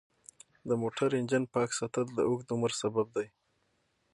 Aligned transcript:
د 0.67 0.69
موټر 0.81 1.09
انجن 1.19 1.43
پاک 1.53 1.69
ساتل 1.79 2.05
د 2.13 2.19
اوږد 2.27 2.49
عمر 2.55 2.71
سبب 2.81 3.07
دی. 3.15 3.27